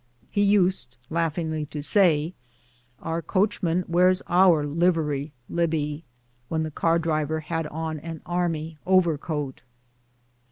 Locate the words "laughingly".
1.11-1.67